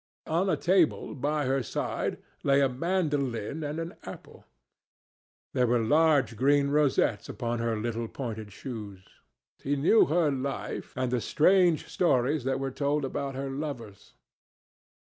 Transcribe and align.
On 0.25 0.49
a 0.49 0.57
table 0.57 1.13
by 1.13 1.45
her 1.45 1.61
side 1.61 2.17
lay 2.41 2.59
a 2.59 2.67
mandolin 2.67 3.63
and 3.63 3.79
an 3.79 3.93
apple. 4.01 4.45
There 5.53 5.67
were 5.67 5.77
large 5.77 6.35
green 6.35 6.71
rosettes 6.71 7.29
upon 7.29 7.59
her 7.59 7.77
little 7.77 8.07
pointed 8.07 8.51
shoes. 8.51 9.03
He 9.61 9.75
knew 9.75 10.05
her 10.07 10.31
life, 10.31 10.91
and 10.97 11.11
the 11.11 11.21
strange 11.21 11.87
stories 11.87 12.45
that 12.45 12.59
were 12.59 12.71
told 12.71 13.05
about 13.05 13.35
her 13.35 13.51
lovers. 13.51 14.15